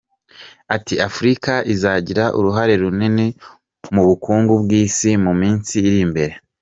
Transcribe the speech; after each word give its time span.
Ati 0.75 0.95
“Afurika 1.07 1.53
izagira 1.73 2.23
uruhare 2.37 2.73
runini 2.81 3.27
mu 3.93 4.01
bukungu 4.07 4.53
bw’Isi 4.63 5.09
mu 5.23 5.31
minsi 5.41 5.73
iri 5.87 5.99
imbere. 6.07 6.33